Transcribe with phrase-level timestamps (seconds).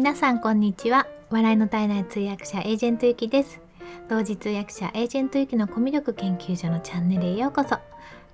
[0.00, 1.06] 皆さんこんにちは。
[1.28, 3.60] 笑いの絶えない通訳者エージェントゆきです。
[4.08, 7.76] 同時通訳者エージェントゆきのコミュ力研究所のチャンネルへようこそ。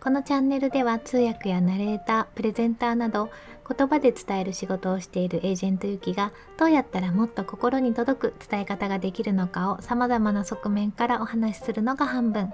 [0.01, 3.31] このチャンネルでは通訳やナレータープレゼンターなど
[3.69, 12.53] 言葉で伝える仕事をしているエージェントゆきがどうやったらもっと心に届く伝え方ができるのかを様々な側面からお話しするのが半分。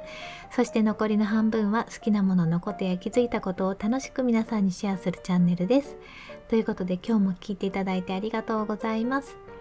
[0.51, 5.97] そして残りの半分は好きなもののことや気づいたことを楽しく皆さんにシェアするチャンネルです。
[6.49, 9.52] ということで今日も聞いていただいてありがとうございます。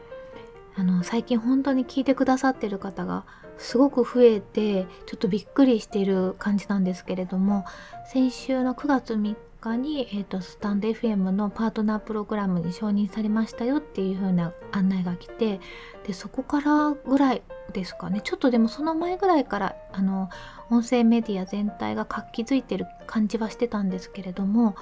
[0.75, 3.25] あの最近本当に聞いてくださってる方が
[3.57, 7.65] すごく増えてちょっとびっくりしている感じなんですけれども
[8.05, 15.59] 先週の9月3日に、えーと、スタンド FM のパートナープログラムに承認されましたよっていう風な案内が来て
[16.07, 18.21] でそこからぐらいですかね。
[18.21, 20.29] ちょっとでもその前ぐらいからあの
[20.71, 24.75] 音声メディア全体が活気づいてる感じはしてたんですけれども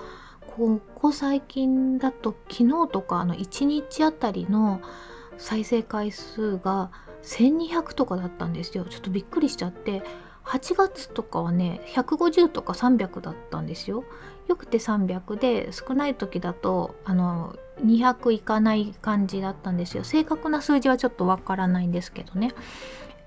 [0.56, 4.82] ここ最近だと昨日とかあの1日あたりの
[5.40, 6.92] 再生回数が
[7.24, 8.86] 1200とかだったんですよ。
[8.86, 10.04] ちょっとびっくりしちゃって。
[10.50, 14.04] 8月とかはね150とか300だったんですよ。
[14.48, 20.04] よくて300で少ない時だとあの200いかない感じだったんですよ。
[20.04, 22.54] 正確な数字はちょっとわからないんですけどね。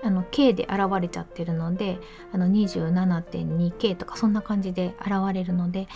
[0.04, 2.00] あの K で現れちゃってるので
[2.32, 5.86] あの 27.2K とかそんな感じで現れるので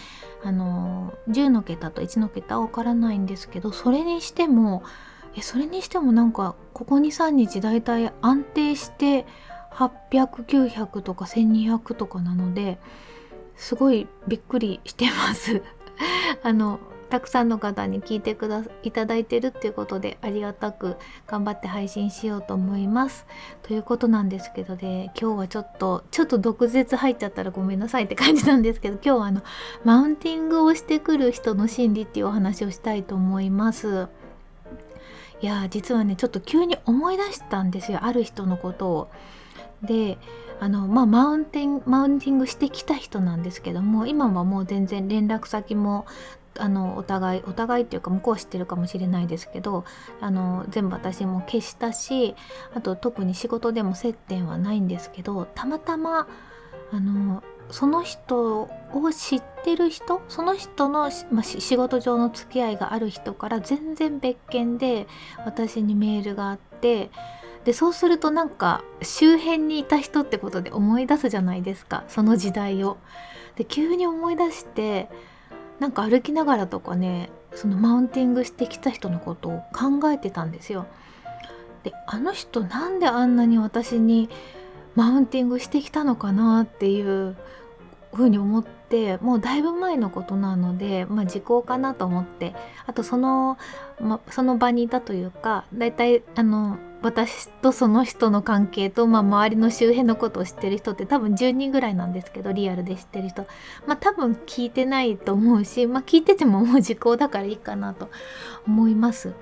[0.44, 4.84] あの10の桁と1の桁は分からないんですけどそれにしても
[5.36, 9.26] えそれにしてもなんかここ23日だいたい安定して
[9.72, 12.78] 800900とか1200とかなので
[13.56, 15.62] すごいびっくりしてます
[16.42, 23.26] あのたくさんの方に聞いてくだいただいてるっていうことでありがたく頑張って配信しようと思います。
[23.62, 29.42] ということなんですけどで今日はちょっとちょっと毒舌入っちゃったらごめんなさいって感じなんですけど今日はあの
[29.84, 34.08] マウンティングをしてくる人の心理っていうお話をしたいと思います。
[35.40, 39.08] いや実はねちょっと急に思い出したんですよある人のことを。
[39.82, 40.18] で
[40.58, 46.06] あのまあマウンテンマウンティングしてきた人なんですけども今はもう全然連絡先も
[46.58, 49.84] あのお互いお互いっていうか向こう知ってるかもしれないですけど
[50.20, 52.34] あの全部私も消したし
[52.74, 56.26] あと特に仕事でも接点はないんですけどたまたま
[56.92, 58.70] あのその人を
[59.12, 65.06] 知ってる人その人の、まあ、仕事上の付き合いがある人から全然別件で
[65.44, 67.10] 私にメールがあって
[67.64, 72.96] でそうするとなんか周辺にいた人ってことで思い出すじゃないですかその時代を。
[73.56, 75.08] で急に思い出して
[75.80, 80.86] なんか歩きながらとかねそのマウンティングしてきた人のことを考えてたんですよ。
[81.82, 84.28] であの人なんであんなに私に
[84.96, 87.36] マウンティングしてきたのかなっていう
[88.12, 92.54] ふうに思ってもうだいぶ前のことなので、まあ、時効かなと思って
[92.86, 93.58] あとその,、
[94.00, 103.46] ま、その場にいたというかだいたいあの私とその人の関係と、まあ、周りの周辺のことを知ってる人って多分10人ぐらいなんですけどリアルで知ってる人
[103.86, 108.08] まあ多分聞いてないと思うし、まあ、聞いててももう時効だからいいかなと
[108.66, 109.34] 思います。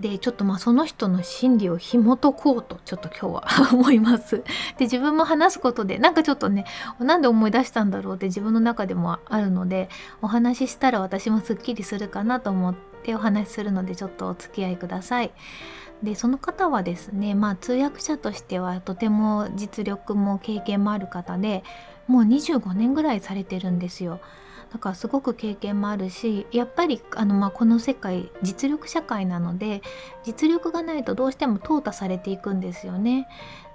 [0.00, 4.38] でちょっとまあその人の心理を紐解こうとちょっと今日は思います。
[4.78, 6.64] で自分も話すことでなんかちょっとね
[6.98, 9.90] なんで思い出したんだろうって自分の中でもあるので
[10.22, 15.32] お話ししたら私もすっきりするかなと思ってお話しするのでちょっとお付き合いください。
[16.02, 21.62] でその方はですねまあ通訳者としてはとても実力も経験もある方で
[22.06, 24.20] もう25年ぐらいされてるんですよ。
[24.72, 29.82] だからすごく経験もあるしやっぱりあの、まあ、この世界実力社会なので
[30.24, 33.28] 実力がないとどうしても淘汰されていくんですよね。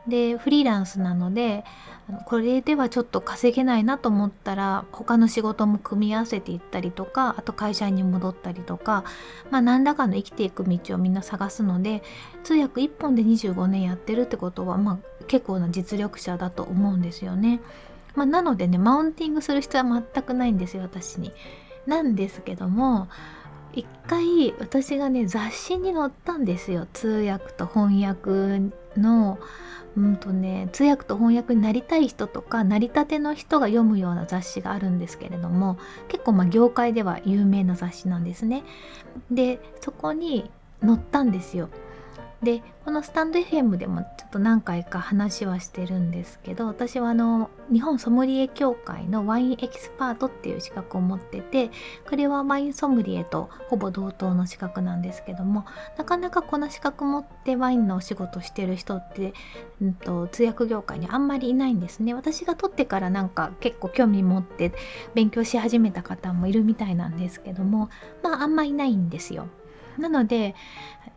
[0.07, 1.63] でフリーランスなので
[2.27, 9.03] これではちょっと稼げないなと思ったら他の仕事も組み合わせていったりとかあと会社に戻ったりとか、
[9.49, 12.03] まあ、何らかの生きていく道をみんな探すので
[12.43, 17.59] 通訳1本で25年やってるってことは、まあ、結構な実力者だと思うんですよね。
[18.15, 21.31] まあ、なのでねマウンティングする必要は全くないんですよ私に。
[21.85, 23.07] なんですけども
[23.73, 29.37] 一回私がね雑誌に載ったんですよ通訳と翻訳の
[29.97, 38.63] うんとね通訳と翻訳になりたい人とかなりたての人が読むような雑誌があるんですけれども結構まあ業界では有名な雑誌なんですね。
[39.29, 40.49] でそこに
[40.81, 41.69] 載ったんですよ。
[42.43, 51.71] でこのスタンド FM でもちょっと何回か話はしてるんですけど私はあの日本ソムリエ協会のワインエキスパートっていう資格を持ってて
[52.07, 55.65] これはワインソムリエとほぼ同等の資格なんですけども
[55.97, 59.33] なかなかこの資格持ってワインのお仕事してる人って、
[59.81, 64.73] うんと、通訳業界にあんまりいないんですね私が取ってからなんか結構興味持って
[65.15, 67.89] 勉強し始めた方もいるみたいなんですけども
[68.21, 69.47] まああんまいないんですよ。
[69.97, 70.55] なので、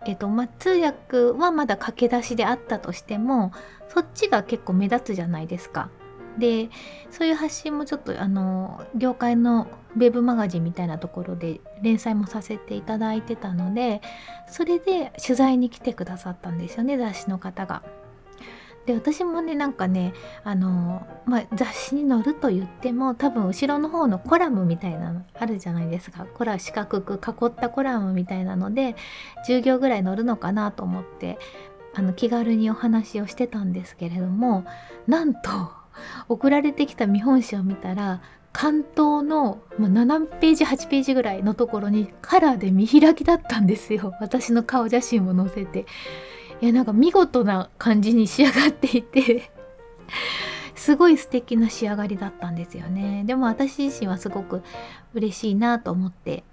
[0.07, 3.53] えーとま、通訳はまだ駆け出しであったとしても
[3.89, 5.91] そっちが結構目立つじゃないですか。
[6.39, 6.71] で
[7.11, 9.67] そういう発信もちょっとあの業界の
[9.97, 14.01] ウェブマガジンみたいなところで連載もさせていただいてたので
[14.47, 17.83] それで取材に来てくださったんですよね雑誌の方が。
[18.89, 20.15] で私もねなんかね
[20.45, 26.25] あの、まあ、雑誌に載ると言っても多分後ろの方のコラムみたいなのあるじゃないですか。
[26.25, 28.97] コラ四角く囲ったコラムみたいなので
[29.47, 31.39] 10行ぐらい載るのかなと思って
[31.93, 34.65] あの気軽にお話をしてたんですけれども
[35.07, 35.51] なんと
[36.31, 38.23] 送られてきた見本紙を見たら
[38.55, 44.15] 関東の7ページ8ページぐらいのところにカラーで見開きだったんですよ。
[44.19, 45.85] 私の顔写真を載せて。
[46.61, 49.51] いやなんか見事な感じに仕上がっていて
[50.75, 53.25] すごい素敵な仕上がりだったんですよね。
[53.27, 54.63] でも私自身はすごく
[55.15, 56.45] 嬉しいなと思って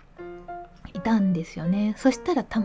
[0.93, 1.93] いたんですよね。
[1.97, 2.59] そしたらた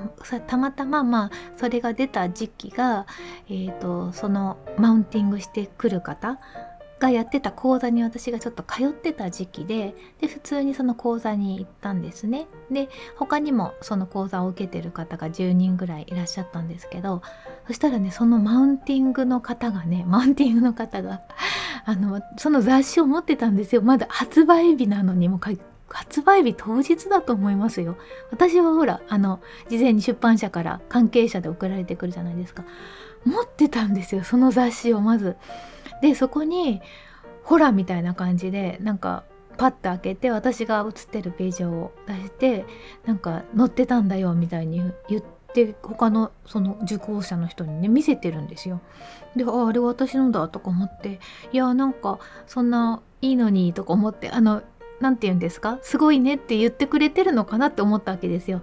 [0.56, 3.06] またままあそれが出た時期が、
[3.48, 6.38] えーとそのマウンティングしてくる方
[7.00, 12.47] がやってた講座に私がちょっと通ってた時期でで普通にその講座に行ったんですね。
[12.70, 17.23] で他にもその講座を受けてる方が10人ぐらいいらっしゃったんですけど
[17.67, 21.23] そしたらねそのマウンティングの方がね マウンティングの方が
[21.87, 23.82] あのその雑誌を持ってたんですよ。
[23.82, 25.41] まだ発売日なのにも
[25.88, 27.97] 発売日当日だと思いますよ。
[28.31, 32.64] 私はほらあの事前に出版社から関係者で送られてくるじゃないですか。
[33.25, 35.37] 持ってたんですよその雑誌をまず。
[36.00, 36.81] でそこに
[37.44, 39.25] ホラーみたいな感じでなんか
[39.56, 42.64] パッと開けて私が写ってるページを出して
[43.05, 48.81] なんか載ってたんだよみたいに言って他のその受講者の人にね見せてるんですよ。
[49.37, 51.20] でああれ私のだとか思って
[51.52, 54.62] いやなんかそんないいのにとか思ってあの
[55.00, 55.79] 何て言うんですか？
[55.82, 58.62] すごいねって言ってくれてるのかなって思ったわけですよ。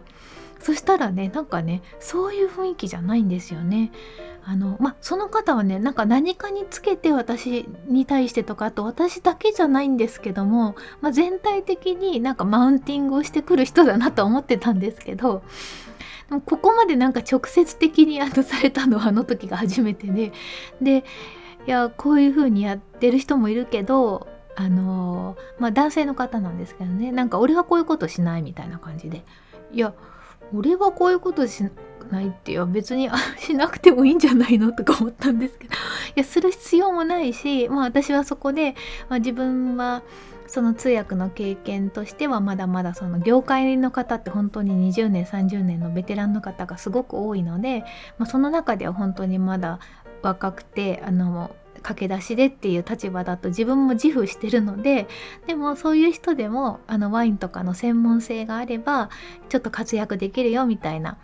[0.60, 3.92] そしたらねなんかねそういう雰囲気じゃないんですよね。
[4.50, 15.44] あのまあその方はねなんか何かにつけて私に対してとかあと私だけじゃないんですけども、まあ、全体的になんかマウンティングをしてくる人だなと思ってたんですけど
[16.30, 20.32] でもここまでなんか直接的にあのされたのはあの時が初めてで
[20.82, 21.04] で
[21.68, 29.26] いやこういう風にやってる人もいるけどあのまあ男性の方なんですけどねなんか俺はこういうことしないみたいな感じで
[29.74, 29.94] いや
[30.54, 31.64] 俺はこういうことし
[32.10, 35.74] ないっていう別にしなくてもいいんじゃないのとか思ったんですけど。
[35.74, 35.78] い
[36.16, 38.76] やする必要もないし、まあ、私はそこで、
[39.10, 40.04] まあ、自分は
[40.48, 47.82] その通訳の経験としてはまだまだその業界の方って本当に20年30年のベテランの方がすごく多いので、
[48.18, 49.80] まあ、その中では本当にまだ
[50.22, 51.52] 若くてあの
[51.82, 55.08] 駆け出しでっていう立場だと自分も自負してるので
[55.48, 59.10] でもそういう人でもあのワインとかの専門性があれば
[59.50, 61.18] ちょっと活躍できるよみたいな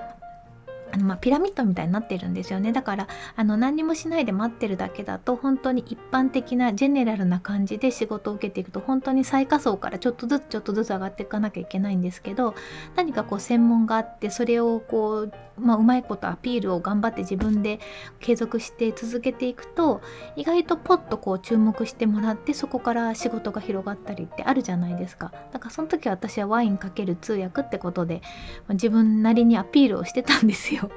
[0.94, 2.71] あのまあ、ピラミッドみたいになってるんですよね。
[2.71, 12.53] だからあの何もしないで待ってるだけだと本当に一般的なジェネラルな感じで仕事を受けていくと本当に最下層からちょっとずつちょっとずつ上がっていかなきゃいけないんですけど
[12.95, 17.79] 何かこう専門があってそれをこう、まあ、うまいことアピールを頑張って自分で
[18.19, 20.01] 継続して続けていくと
[20.35, 25.31] 意外とポッとこう注目してもらってそこから仕事が広がったりってあるじゃないですか。
[25.51, 28.21] だからその時私はワインかける通訳ってことで、
[28.67, 30.89] ま、自分なりにアピールをしてたんですよ。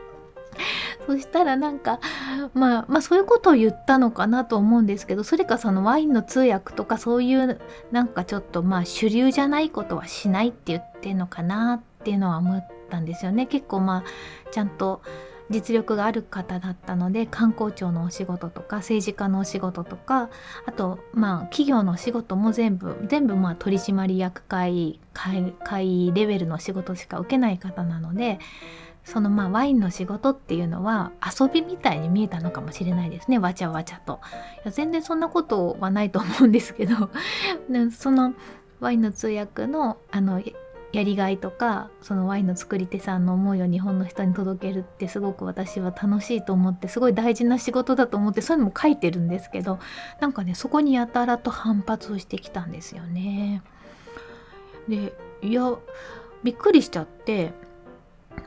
[1.06, 2.00] そしたらなんか、
[2.54, 7.60] まあ、まあそういうことを言ったのかなと思うんですけどそれかそのワインの通訳とかそういう
[7.92, 13.46] なんかちょっとまあ主流じゃないことはしないって言ってんのかなってていうのは思ったんですよね。
[13.46, 14.04] 結構まあ
[14.52, 15.02] ちゃんと
[15.50, 20.30] 実力がある方だったので観光庁のお仕事とか政治家のお仕事とか
[20.66, 28.38] あとまあ企業の仕事も全部全部まあ取締役会会レベルの仕事しか受けない方なので
[29.04, 33.38] そのまあワインの仕事っていうのは遊びみたいに見えたのかもしれないですね。
[33.38, 34.20] わちゃわちゃと。
[34.58, 37.10] いや全然そんなことはないと思うんですけど。
[37.92, 38.34] その
[38.80, 40.42] ワインの通訳のあの
[40.96, 49.78] やりがいとかそのワインの作り手さんの思いを日本の人に届けるってすごく私は楽しいと思ってすごい大事な仕事だと思ってそういうのも書いてるんですけど
[50.22, 53.62] なんかねそこにやたらと反発をしてきたんですよね。
[54.88, 55.12] で
[55.42, 55.74] いや
[56.42, 57.52] びっくりしちゃって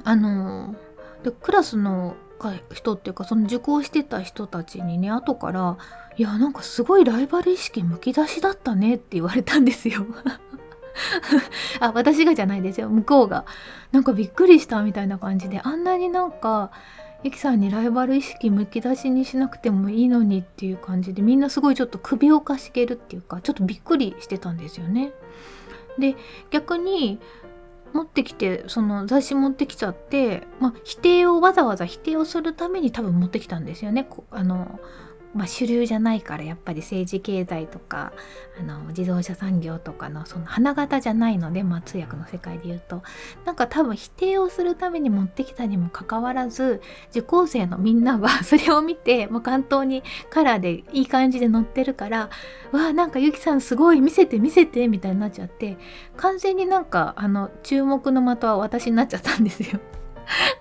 [0.04, 0.74] あの
[1.22, 2.16] でクラスの
[2.74, 5.78] 人っていうかその受講してた人たちにね後から
[6.18, 10.04] 「いやなんかすごいライバル意識むき出しだったね」って言われたんですよ。
[11.80, 13.46] あ私がじゃないですよ向こうが
[13.92, 16.72] なんかびっくりしたみたいな感じであんなになんか
[17.24, 25.12] ゆきさんにライバル意識むき出しにしなくてもいいのにっていう感じでみんなすごいちょっと首をかしげるっていうかちょっとびっくりしてたんですよね。
[25.98, 26.16] で
[26.50, 27.20] 逆に
[27.94, 34.08] 持ってきてその雑誌持ってきちゃって、まあ、否定をわざわざ否定をするために多分持ってきたんですよね。
[34.32, 34.80] あの
[35.34, 38.14] まあ、主流じゃないからやっぱり政治経済とか
[38.60, 43.04] あの自動車産業とかのその花形じゃないので、まあ、通訳の世界で言うと
[43.46, 46.82] なんか多分否定をするために持ってきたにもかかわらず
[47.12, 52.30] 受講生のみんなは それを見て、まあ、関東にカラーでいい感じで載ってるから
[52.72, 55.78] わあなんかゆきさんすごい見せて見せてみたいになっちゃって
[56.18, 59.80] 完全になんかあの注目の的は私になっちゃったんですよ。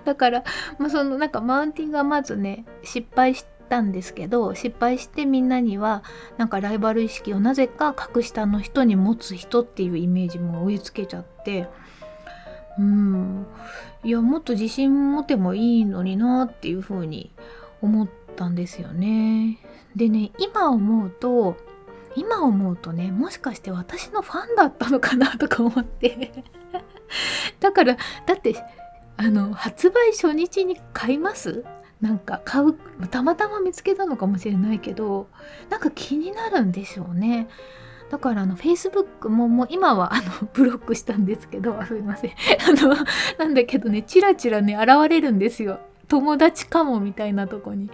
[0.05, 0.45] だから、
[0.79, 6.03] まあ、そのなんかマウンティングはまずね失敗してたんですけど失敗してみんなには
[6.37, 11.69] なんかライバル意識をなぜか格下の人に持つ人っていうイメージも植え付けちゃって
[12.79, 13.47] うん。
[14.05, 17.33] いやもっと自信持てもいいのになっていうふうに
[17.83, 19.59] 思ったんですよね。
[19.97, 21.57] でね今思うと
[22.15, 26.45] 今思うとねもしかして私のファンだったのかなとか思って。
[27.61, 27.97] だから
[28.27, 28.55] だって
[29.17, 31.65] あの発売初日に買います？
[32.01, 32.75] なんか買う
[33.11, 35.29] たまたま見つけたのかもしれないけど
[35.69, 37.49] なんか気になるんでしょうね。
[38.11, 42.31] だからあの Facebook ももう今はあの ブロックしたんですけどすいません。
[42.67, 42.97] あの
[43.39, 45.81] なんだけどねチラチラね現れるんですよ。
[46.07, 47.91] 友達かもみたいなとこに。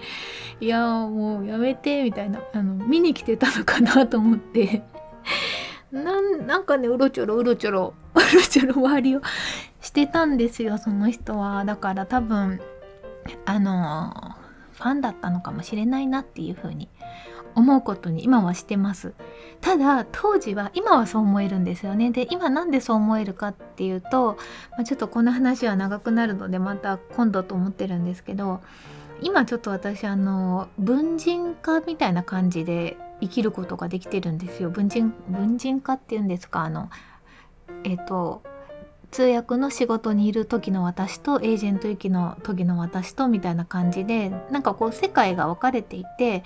[0.61, 2.40] いやもうやめてみたいな。
[2.52, 4.84] あの見に来てたのかなと思って。
[5.90, 9.23] なんなんかねうろちょろうろちょろうろちょろ周りを
[9.80, 11.64] してたんですよその人は。
[11.64, 12.61] だから多分
[13.47, 14.35] あの
[14.73, 16.88] ファンだったのかもしれないなっていうふうに
[17.54, 19.14] 思うことに今はしてます。
[19.61, 22.11] ただ当時は今はそう思えるんですよね。
[22.11, 24.37] で今なんでそう思えるかっていうと、
[24.73, 28.61] まあ、ちょっとこの話は長くなるのでまた今度と思ってるんですけど
[29.21, 34.71] 今ちょっと私あの文人化みたいな感じで生きることができてるんですよ。
[34.71, 36.62] 文人文人化っていうんですか？
[36.62, 36.90] あの
[37.85, 38.43] えっ、ー、と
[39.14, 46.42] 通訳の仕事にいる時の私とエージェント行きの時の私とみたいな感じでなんかこう世界が分かれていて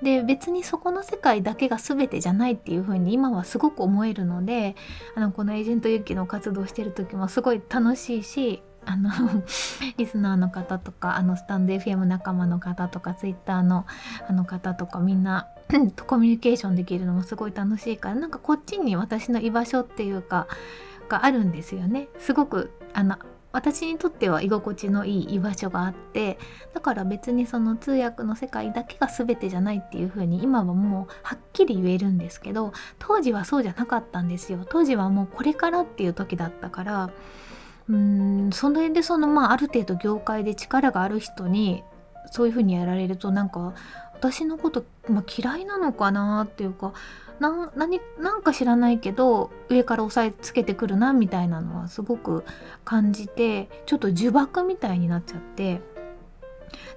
[0.00, 4.76] で別にそこの世界だけが全てじゃないっていう風に今はすごく思えるので
[5.16, 9.10] あのこのエージェント行きの活動してる時もすごい楽しいしあの
[9.98, 13.86] リスナーの方とかあのスタンド FM 仲間の方とか Twitter の
[14.28, 15.48] あの方とかみんな
[15.96, 20.46] と コミュニケーションできるのもすごい楽しいからなんかこっちに私の居場所っていうか
[21.08, 22.08] があるんですよね。
[22.18, 23.16] すごくあの
[23.52, 26.38] 私にとっては居心地のいい居場所があって
[26.74, 34.66] だから別にその通訳の世界だけが全てじゃないっていう風に今はもうはっきり言えるんですけど当時はそうじゃなかったんですよ。
[34.68, 37.10] 当時はもうこれからっていう時だったから
[37.88, 37.96] うー
[38.48, 41.84] んその辺でそのまあある程度業界で力がある人に
[42.32, 43.74] そういう風にやられるとなんか
[44.14, 46.92] 私のこと、まあ、嫌いなのかなっていうか
[47.40, 52.44] な何なんか知らないけど上から押さえつけてくるなみたいなのはすごく
[52.84, 55.80] 感じてちょっと呪縛みたいになっちゃって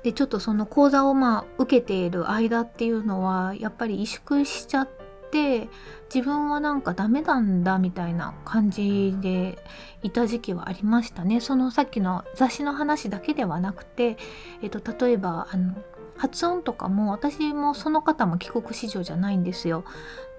[0.04, 4.90] でちょっとその講座をまあ受けている間っていうのはやっぱり萎縮しちゃっ
[5.32, 5.70] て
[6.14, 9.58] 自分はなんかダメなんだみたいな感じで
[10.04, 11.42] いた時期はありましたね。
[11.42, 14.18] そのさっきの雑誌の話だけではなくて、
[14.62, 15.76] えっと、例えばあの
[16.18, 19.84] 発音とかも私もその方も帰国子女じゃないんですよ。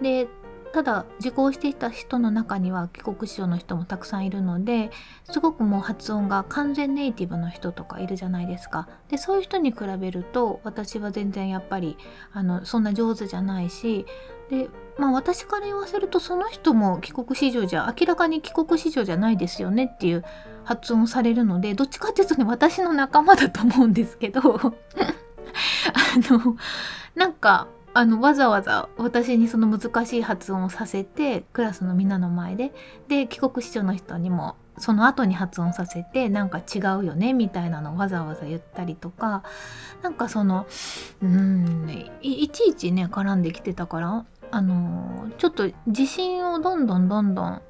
[0.00, 0.28] で
[0.72, 4.90] ただ受講していた人の中には帰国子女の人もたくさんいるので
[5.24, 8.88] すごくもう発音が完全ネイティブの人とかいるじゃないですか。
[9.08, 11.96] でそういう人に比べると私は全然やっぱり
[12.32, 14.06] あのそんな上手じゃないし
[14.50, 14.68] で
[14.98, 20.24] まあ私から言わせるとその人も帰国子女じゃ明らかに帰国子女じゃないですよねっていう
[20.64, 24.74] 発音されるのでどっちかっていうとね私の仲間だと思うんですけど
[25.92, 26.56] あの
[27.14, 32.72] なんかあのわざわざ私にその難しい発音をさせてクラスのみんなの前で
[33.08, 39.42] で帰国子女の人にもその後に発音させてなんか違うよねみたいなのをわざわざ言ったりとか
[40.02, 40.66] なんかその
[41.22, 47.62] うんいちいちね絡んできてたからあのちょっと自信をどんどんどんどん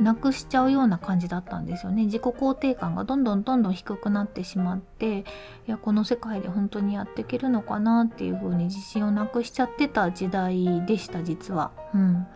[0.00, 5.24] なくしちゃうような感じだったんですよね自己肯定感がどんどんどんどん低くなってしまってい
[5.66, 11.70] やこの世界で本当にやっていけるのかなっていう風に自信をなくしちゃってた時代でした実は。
[11.94, 12.26] うん、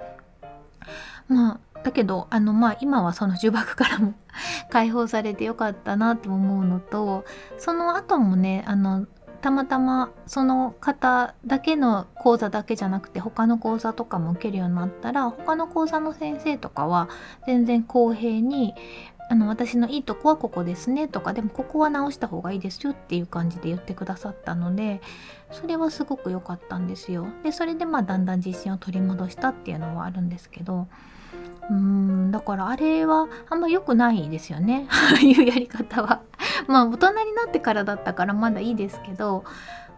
[1.28, 4.14] まあだけどあのまあ今はその呪縛からも
[4.70, 7.24] 解放されてよかったなと思うのと
[7.58, 9.06] その後もねあの
[9.42, 17.08] たまたまその方だけの講座だけじゃなくて他の講座とかも受けるようになったら他の講座の先生とかは
[17.44, 18.74] 全然公平に
[19.28, 25.00] あの私のいいとこはここですねとかでもここは直した方がいいですよっていう感じで言ってくださったので
[25.50, 27.26] それはすごく良かったんですよ。
[27.42, 30.86] でそれでまあだんだん自信を取り戻したっていうのはあるんですけど
[31.70, 34.86] うんだからあれはあんま良くないですよね。
[34.90, 36.20] ああいうやり方は。
[36.66, 39.44] まあ大人になってからだったからまだいいですけど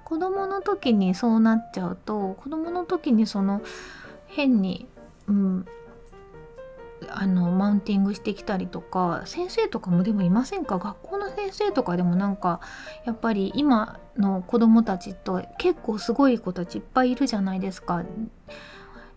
[0.04, 3.62] 子供の時にそうなっちゃうと子供の時にその
[4.26, 4.86] 変に、
[5.28, 5.66] うん、
[7.08, 10.78] あのマウンティングしてきたりとか先生とかもでもいませんか？
[10.78, 12.60] 学校の先生とかでもなんか
[13.04, 18.02] やっぱり今の子供たちと結構すごい子たちいっぱいいるじゃないですか。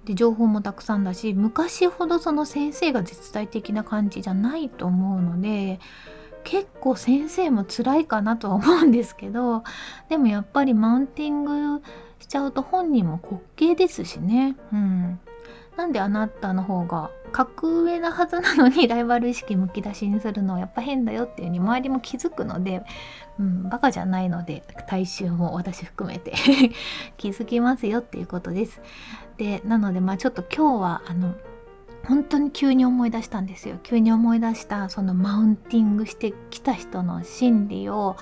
[0.08, 5.82] で情報もたくさんだし昔ほどその先生が絶対的な感じじゃないと思うので
[6.46, 9.66] 結構先生も辛いかなとは思うんですけど
[10.08, 11.84] でもやっぱりマウンティング
[12.22, 14.56] しちゃうと本人も滑稽ですしね。
[14.72, 15.20] うん、
[15.78, 22.84] なんであなたの方が格上なはずなのに ライバル意識むき出しにするのはやっぱ変だよっていうふうに周りも気づくので、
[23.40, 26.34] うん、バカじゃないので大衆も私含めて
[27.18, 28.82] 気づきますよっていうことです。
[29.38, 31.36] でなのでまあちょっと今日はあの
[32.08, 38.16] 本当に急に思い出したんですよ急に思い出したそのマウンティングしてきた人の心理を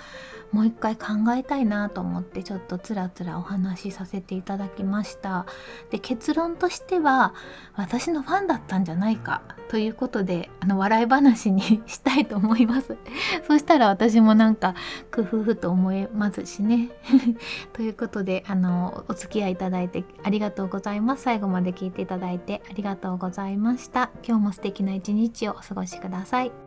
[0.51, 5.45] もう一回考えたいなと思ってちょっとつらつらお話しさせていただきました。
[5.89, 7.33] で結論としては
[7.75, 12.97] 私のファンだったんじゃないかということであの笑い話にしたいと思います。
[13.47, 14.75] そしたら私もなんか
[15.13, 16.89] 工夫と思えますしね。
[17.73, 21.23] ということであのお付き合いいただいてありがとうございます。
[21.23, 24.11] 最後まで聞いていただいてありがとうございました。
[24.25, 26.64] 今日も素敵な一日をお過ごしください。